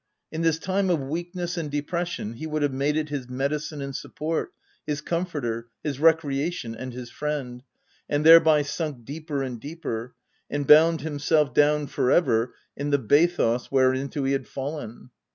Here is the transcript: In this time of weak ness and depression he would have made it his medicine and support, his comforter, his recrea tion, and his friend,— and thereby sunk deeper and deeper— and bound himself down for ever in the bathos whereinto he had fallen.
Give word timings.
In 0.31 0.41
this 0.41 0.57
time 0.57 0.89
of 0.89 0.99
weak 0.99 1.35
ness 1.35 1.57
and 1.57 1.69
depression 1.69 2.33
he 2.33 2.47
would 2.47 2.63
have 2.63 2.73
made 2.73 2.97
it 2.97 3.09
his 3.09 3.29
medicine 3.29 3.81
and 3.83 3.95
support, 3.95 4.51
his 4.87 4.99
comforter, 4.99 5.67
his 5.83 5.99
recrea 5.99 6.51
tion, 6.51 6.73
and 6.73 6.91
his 6.91 7.11
friend,— 7.11 7.61
and 8.09 8.25
thereby 8.25 8.63
sunk 8.63 9.05
deeper 9.05 9.43
and 9.43 9.59
deeper— 9.61 10.15
and 10.49 10.65
bound 10.65 11.01
himself 11.01 11.53
down 11.53 11.85
for 11.85 12.09
ever 12.09 12.55
in 12.75 12.89
the 12.89 12.97
bathos 12.97 13.67
whereinto 13.71 14.23
he 14.23 14.31
had 14.33 14.47
fallen. 14.47 15.11